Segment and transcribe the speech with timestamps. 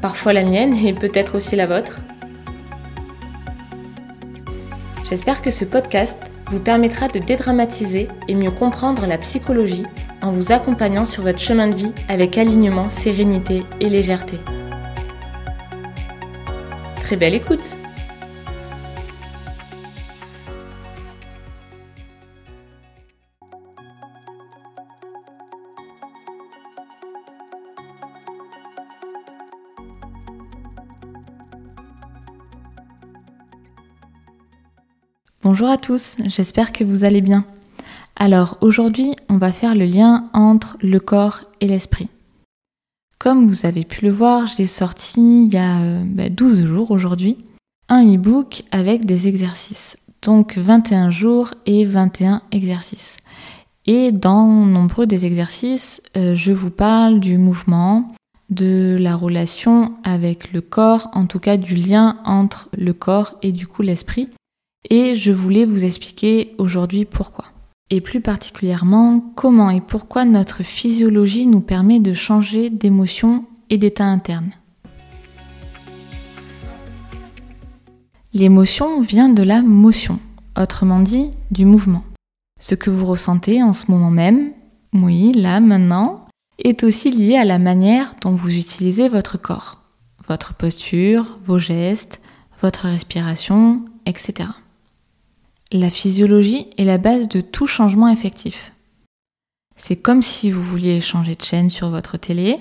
[0.00, 2.00] parfois la mienne et peut-être aussi la vôtre.
[5.08, 6.20] J'espère que ce podcast
[6.50, 9.84] vous permettra de dédramatiser et mieux comprendre la psychologie
[10.22, 14.38] en vous accompagnant sur votre chemin de vie avec alignement, sérénité et légèreté.
[16.96, 17.78] Très belle écoute
[35.44, 37.44] Bonjour à tous, j'espère que vous allez bien.
[38.16, 42.10] Alors aujourd'hui, on va faire le lien entre le corps et l'esprit.
[43.20, 46.90] Comme vous avez pu le voir, j'ai sorti il y a 12 euh, bah, jours
[46.90, 47.38] aujourd'hui
[47.88, 49.96] un e-book avec des exercices.
[50.22, 53.16] Donc 21 jours et 21 exercices.
[53.86, 58.12] Et dans nombreux des exercices, euh, je vous parle du mouvement,
[58.50, 63.52] de la relation avec le corps, en tout cas du lien entre le corps et
[63.52, 64.28] du coup l'esprit
[64.90, 67.46] et je voulais vous expliquer aujourd'hui pourquoi.
[67.90, 74.04] Et plus particulièrement, comment et pourquoi notre physiologie nous permet de changer d'émotion et d'état
[74.04, 74.50] interne.
[78.34, 80.18] L'émotion vient de la motion,
[80.56, 82.04] autrement dit du mouvement.
[82.60, 84.52] Ce que vous ressentez en ce moment même,
[84.92, 86.26] oui, là, maintenant,
[86.58, 89.82] est aussi lié à la manière dont vous utilisez votre corps,
[90.28, 92.20] votre posture, vos gestes,
[92.60, 94.48] votre respiration, etc.
[95.70, 98.72] La physiologie est la base de tout changement effectif.
[99.76, 102.56] C'est comme si vous vouliez changer de chaîne sur votre télé,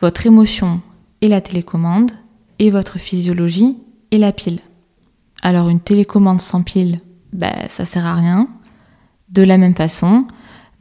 [0.00, 0.80] votre émotion
[1.22, 2.12] est la télécommande
[2.60, 3.78] et votre physiologie
[4.12, 4.60] est la pile.
[5.42, 7.00] Alors une télécommande sans pile,
[7.32, 8.48] bah, ça sert à rien.
[9.30, 10.28] De la même façon,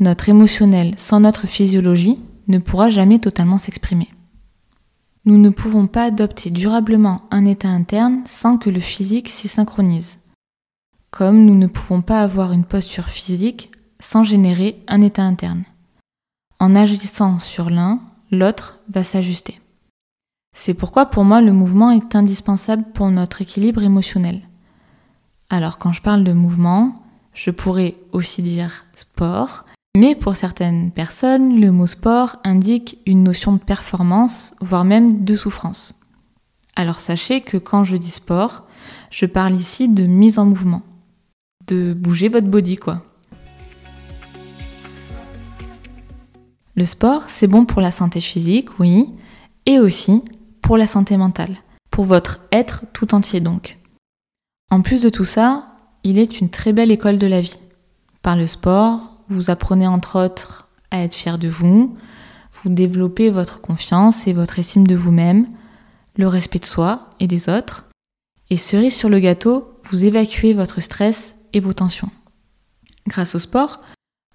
[0.00, 2.18] notre émotionnel sans notre physiologie
[2.48, 4.10] ne pourra jamais totalement s'exprimer.
[5.24, 10.18] Nous ne pouvons pas adopter durablement un état interne sans que le physique s'y synchronise
[11.12, 15.64] comme nous ne pouvons pas avoir une posture physique sans générer un état interne.
[16.58, 18.00] En agissant sur l'un,
[18.30, 19.60] l'autre va s'ajuster.
[20.56, 24.40] C'est pourquoi pour moi le mouvement est indispensable pour notre équilibre émotionnel.
[25.50, 27.02] Alors quand je parle de mouvement,
[27.34, 33.52] je pourrais aussi dire sport, mais pour certaines personnes, le mot sport indique une notion
[33.52, 35.94] de performance, voire même de souffrance.
[36.74, 38.62] Alors sachez que quand je dis sport,
[39.10, 40.82] je parle ici de mise en mouvement
[41.66, 43.02] de bouger votre body, quoi.
[46.74, 49.10] Le sport, c'est bon pour la santé physique, oui,
[49.66, 50.22] et aussi
[50.62, 51.56] pour la santé mentale,
[51.90, 53.78] pour votre être tout entier donc.
[54.70, 55.66] En plus de tout ça,
[56.02, 57.58] il est une très belle école de la vie.
[58.22, 61.96] Par le sport, vous apprenez entre autres à être fier de vous,
[62.62, 65.48] vous développez votre confiance et votre estime de vous-même,
[66.16, 67.86] le respect de soi et des autres,
[68.50, 72.10] et cerise sur le gâteau, vous évacuez votre stress et vos tensions.
[73.06, 73.80] Grâce au sport,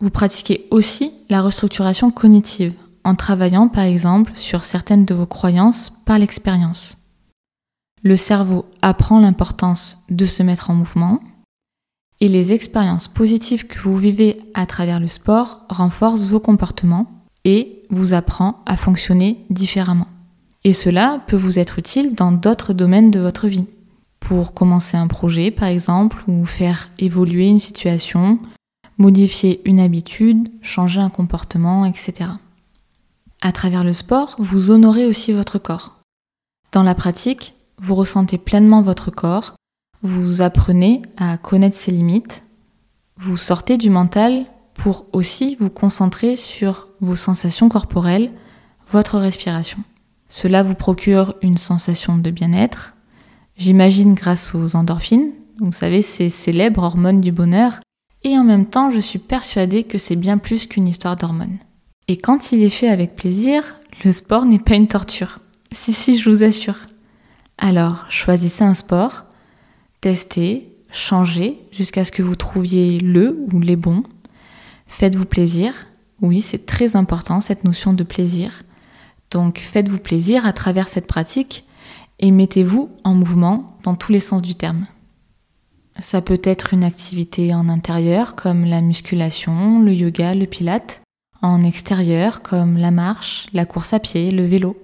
[0.00, 2.74] vous pratiquez aussi la restructuration cognitive
[3.04, 6.98] en travaillant par exemple sur certaines de vos croyances par l'expérience.
[8.02, 11.20] Le cerveau apprend l'importance de se mettre en mouvement
[12.20, 17.10] et les expériences positives que vous vivez à travers le sport renforcent vos comportements
[17.44, 20.08] et vous apprend à fonctionner différemment.
[20.64, 23.66] Et cela peut vous être utile dans d'autres domaines de votre vie
[24.20, 28.38] pour commencer un projet par exemple ou faire évoluer une situation,
[28.98, 32.30] modifier une habitude, changer un comportement, etc.
[33.40, 36.00] À travers le sport, vous honorez aussi votre corps.
[36.72, 39.54] Dans la pratique, vous ressentez pleinement votre corps,
[40.02, 42.42] vous apprenez à connaître ses limites,
[43.16, 48.32] vous sortez du mental pour aussi vous concentrer sur vos sensations corporelles,
[48.90, 49.78] votre respiration.
[50.28, 52.94] Cela vous procure une sensation de bien-être,
[53.58, 57.80] J'imagine grâce aux endorphines, vous savez, ces célèbres hormones du bonheur,
[58.22, 61.58] et en même temps, je suis persuadée que c'est bien plus qu'une histoire d'hormones.
[62.06, 63.64] Et quand il est fait avec plaisir,
[64.04, 65.40] le sport n'est pas une torture.
[65.72, 66.78] Si, si, je vous assure.
[67.58, 69.24] Alors, choisissez un sport,
[70.00, 74.04] testez, changez jusqu'à ce que vous trouviez le ou les bons.
[74.86, 75.74] Faites-vous plaisir.
[76.22, 78.62] Oui, c'est très important cette notion de plaisir.
[79.30, 81.64] Donc faites-vous plaisir à travers cette pratique
[82.18, 84.84] et mettez-vous en mouvement dans tous les sens du terme.
[86.00, 91.00] Ça peut être une activité en intérieur comme la musculation, le yoga, le pilate,
[91.42, 94.76] en extérieur comme la marche, la course à pied, le vélo,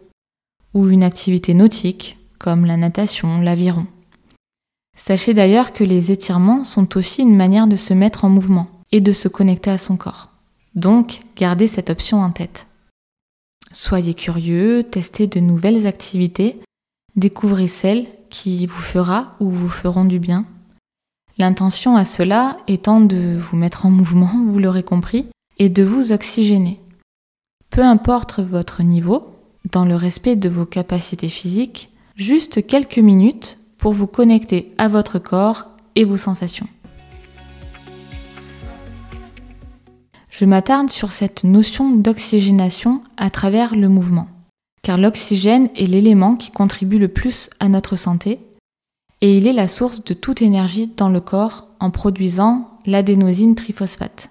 [0.73, 3.87] ou une activité nautique comme la natation, l'aviron.
[4.97, 9.01] Sachez d'ailleurs que les étirements sont aussi une manière de se mettre en mouvement et
[9.01, 10.31] de se connecter à son corps.
[10.75, 12.67] Donc, gardez cette option en tête.
[13.73, 16.61] Soyez curieux, testez de nouvelles activités,
[17.17, 20.45] découvrez celles qui vous fera ou vous feront du bien
[21.37, 25.27] L'intention à cela étant de vous mettre en mouvement, vous l'aurez compris,
[25.59, 26.81] et de vous oxygéner.
[27.71, 29.35] Peu importe votre niveau,
[29.73, 35.19] dans le respect de vos capacités physiques, juste quelques minutes pour vous connecter à votre
[35.19, 36.69] corps et vos sensations.
[40.31, 44.29] Je m'attarde sur cette notion d'oxygénation à travers le mouvement,
[44.85, 48.39] car l'oxygène est l'élément qui contribue le plus à notre santé
[49.23, 54.29] et il est la source de toute énergie dans le corps en produisant l'adénosine triphosphate.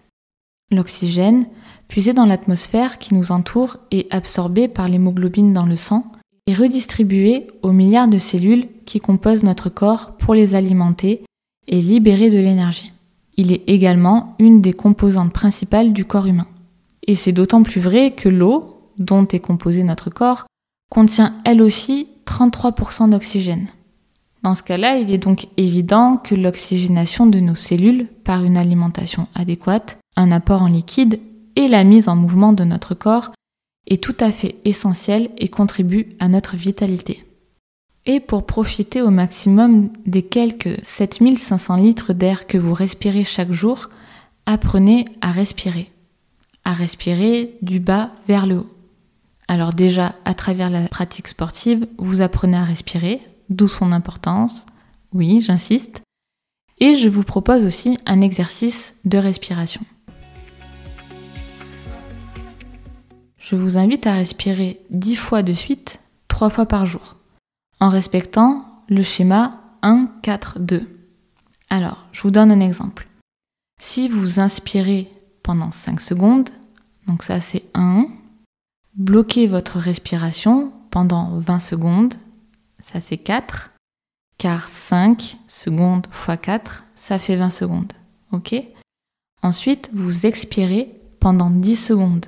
[0.72, 1.48] L'oxygène,
[1.88, 6.12] puisé dans l'atmosphère qui nous entoure et absorbé par l'hémoglobine dans le sang,
[6.46, 11.24] est redistribué aux milliards de cellules qui composent notre corps pour les alimenter
[11.68, 12.94] et libérer de l'énergie.
[13.38, 16.48] Il est également une des composantes principales du corps humain.
[17.08, 18.73] Et c'est d'autant plus vrai que l'eau,
[19.04, 20.46] dont est composé notre corps,
[20.90, 23.68] contient elle aussi 33% d'oxygène.
[24.44, 29.28] Dans ce cas-là, il est donc évident que l'oxygénation de nos cellules par une alimentation
[29.34, 31.20] adéquate, un apport en liquide
[31.56, 33.32] et la mise en mouvement de notre corps
[33.88, 37.26] est tout à fait essentielle et contribue à notre vitalité.
[38.06, 43.90] Et pour profiter au maximum des quelques 7500 litres d'air que vous respirez chaque jour,
[44.46, 45.90] apprenez à respirer.
[46.66, 48.73] À respirer du bas vers le haut.
[49.48, 54.66] Alors déjà, à travers la pratique sportive, vous apprenez à respirer d'où son importance.
[55.12, 56.02] Oui, j'insiste.
[56.80, 59.82] Et je vous propose aussi un exercice de respiration.
[63.38, 66.00] Je vous invite à respirer 10 fois de suite,
[66.30, 67.18] 3 fois par jour,
[67.80, 69.50] en respectant le schéma
[69.82, 70.88] 1, 4, 2.
[71.70, 73.08] Alors, je vous donne un exemple.
[73.82, 75.12] Si vous inspirez
[75.44, 76.50] pendant 5 secondes,
[77.06, 78.08] donc ça c'est 1,
[78.96, 82.14] bloquez votre respiration pendant 20 secondes
[82.84, 83.72] ça c'est 4,
[84.38, 87.94] car 5 secondes fois 4, ça fait 20 secondes.
[88.32, 88.56] Ok?
[89.42, 92.26] Ensuite, vous expirez pendant 10 secondes.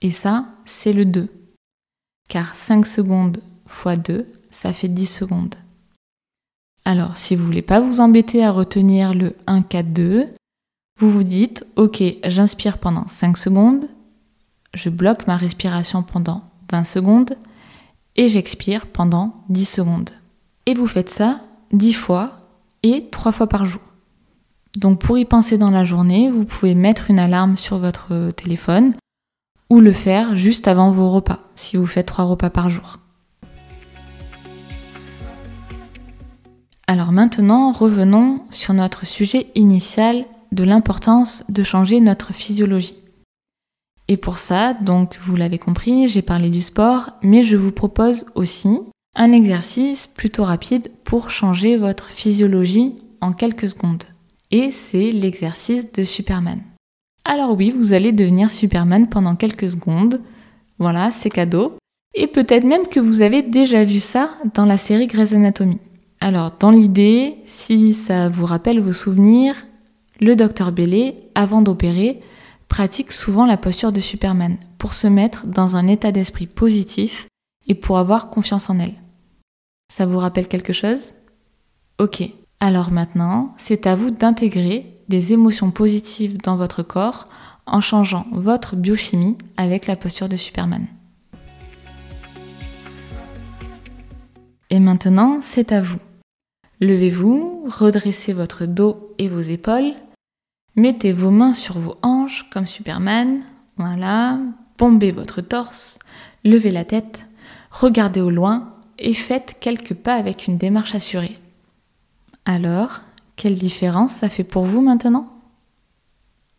[0.00, 1.28] Et ça, c'est le 2.
[2.28, 5.54] Car 5 secondes fois 2, ça fait 10 secondes.
[6.84, 10.28] Alors, si vous voulez pas vous embêter à retenir le 1, 4, 2,
[10.98, 13.88] vous vous dites, ok, j'inspire pendant 5 secondes,
[14.78, 17.36] je bloque ma respiration pendant 20 secondes,
[18.16, 20.10] et j'expire pendant 10 secondes.
[20.66, 21.40] Et vous faites ça
[21.72, 22.32] 10 fois
[22.82, 23.82] et 3 fois par jour.
[24.76, 28.94] Donc pour y penser dans la journée, vous pouvez mettre une alarme sur votre téléphone
[29.70, 32.98] ou le faire juste avant vos repas, si vous faites 3 repas par jour.
[36.86, 42.96] Alors maintenant, revenons sur notre sujet initial de l'importance de changer notre physiologie.
[44.08, 48.24] Et pour ça, donc vous l'avez compris, j'ai parlé du sport, mais je vous propose
[48.34, 48.80] aussi
[49.14, 54.04] un exercice plutôt rapide pour changer votre physiologie en quelques secondes.
[54.50, 56.60] Et c'est l'exercice de Superman.
[57.24, 60.22] Alors oui, vous allez devenir Superman pendant quelques secondes.
[60.78, 61.76] Voilà, c'est cadeau.
[62.14, 65.78] Et peut-être même que vous avez déjà vu ça dans la série Grey's Anatomy.
[66.20, 69.54] Alors, dans l'idée, si ça vous rappelle vos souvenirs,
[70.20, 72.20] le docteur Bailey, avant d'opérer,
[72.68, 77.26] pratique souvent la posture de Superman pour se mettre dans un état d'esprit positif
[77.66, 78.94] et pour avoir confiance en elle.
[79.92, 81.14] Ça vous rappelle quelque chose?
[81.98, 82.22] Ok.
[82.60, 87.26] Alors maintenant, c'est à vous d'intégrer des émotions positives dans votre corps
[87.66, 90.86] en changeant votre biochimie avec la posture de Superman.
[94.70, 95.98] Et maintenant, c'est à vous.
[96.80, 99.94] Levez-vous, redressez votre dos et vos épaules
[100.78, 103.40] Mettez vos mains sur vos hanches comme Superman.
[103.78, 104.38] Voilà.
[104.78, 105.98] Bombez votre torse.
[106.44, 107.28] Levez la tête.
[107.72, 111.36] Regardez au loin et faites quelques pas avec une démarche assurée.
[112.44, 113.00] Alors,
[113.34, 115.26] quelle différence ça fait pour vous maintenant?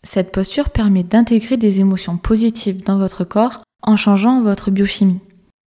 [0.04, 5.22] Cette posture permet d'intégrer des émotions positives dans votre corps en changeant votre biochimie.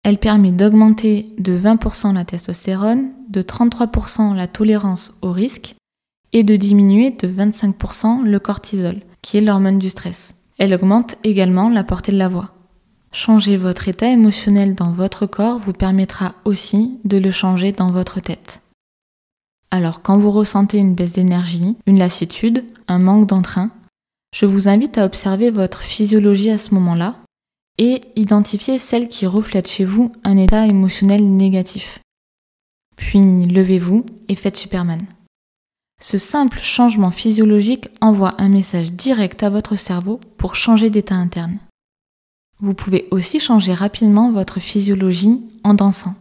[0.05, 5.75] Elle permet d'augmenter de 20% la testostérone, de 33% la tolérance au risque
[6.33, 10.35] et de diminuer de 25% le cortisol, qui est l'hormone du stress.
[10.59, 12.53] Elle augmente également la portée de la voix.
[13.13, 18.21] Changer votre état émotionnel dans votre corps vous permettra aussi de le changer dans votre
[18.21, 18.61] tête.
[19.71, 23.71] Alors quand vous ressentez une baisse d'énergie, une lassitude, un manque d'entrain,
[24.35, 27.17] je vous invite à observer votre physiologie à ce moment-là
[27.79, 32.01] et identifier celle qui reflète chez vous un état émotionnel négatif.
[32.97, 35.01] Puis levez-vous et faites Superman.
[36.01, 41.59] Ce simple changement physiologique envoie un message direct à votre cerveau pour changer d'état interne.
[42.61, 46.15] Vous pouvez aussi changer rapidement votre physiologie en dansant.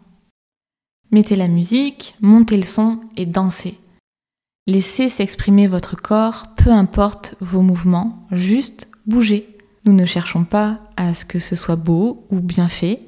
[1.12, 3.77] Mettez la musique, montez le son et dansez.
[4.65, 9.57] Laissez s'exprimer votre corps, peu importe vos mouvements, juste bougez.
[9.86, 13.01] Nous ne cherchons pas à ce que ce soit beau ou bien fait.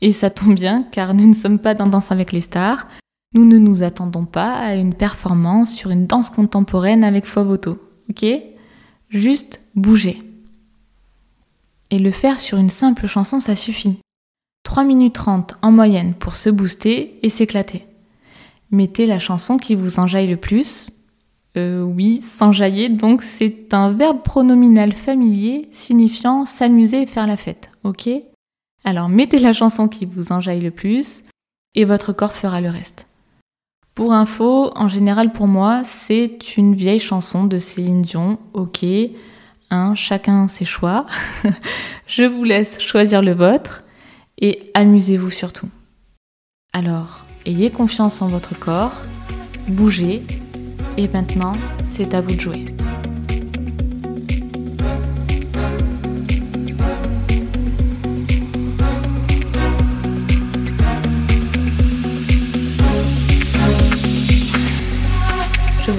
[0.00, 2.86] Et ça tombe bien car nous ne sommes pas dans Danse avec les stars.
[3.34, 7.78] Nous ne nous attendons pas à une performance sur une danse contemporaine avec Fovoto.
[8.08, 8.24] Ok?
[9.10, 10.18] Juste bouger.
[11.90, 13.98] Et le faire sur une simple chanson, ça suffit.
[14.64, 17.86] 3 minutes 30 en moyenne pour se booster et s'éclater.
[18.70, 20.90] Mettez la chanson qui vous enjaille le plus.
[21.56, 27.70] Euh, oui, s'enjailler, donc c'est un verbe pronominal familier signifiant s'amuser et faire la fête,
[27.84, 28.10] ok?
[28.84, 31.22] Alors mettez la chanson qui vous enjaille le plus
[31.74, 33.07] et votre corps fera le reste.
[33.98, 38.86] Pour info, en général pour moi, c'est une vieille chanson de Céline Dion, ok
[39.70, 41.04] hein, Chacun ses choix.
[42.06, 43.82] Je vous laisse choisir le vôtre
[44.40, 45.68] et amusez-vous surtout.
[46.72, 49.02] Alors, ayez confiance en votre corps,
[49.66, 50.22] bougez,
[50.96, 52.77] et maintenant, c'est à vous de jouer.